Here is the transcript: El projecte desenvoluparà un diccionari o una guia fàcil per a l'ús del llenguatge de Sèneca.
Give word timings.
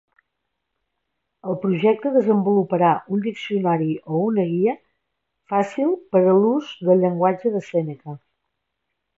El 1.49 1.57
projecte 1.65 2.13
desenvoluparà 2.15 2.89
un 3.17 3.21
diccionari 3.27 3.91
o 4.15 4.23
una 4.31 4.47
guia 4.55 4.75
fàcil 5.55 5.95
per 6.17 6.25
a 6.33 6.37
l'ús 6.41 6.75
del 6.89 7.05
llenguatge 7.05 7.57
de 7.59 7.67
Sèneca. 7.71 8.21